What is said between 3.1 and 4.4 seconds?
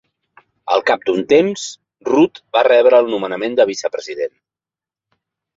nomenament de vicepresident.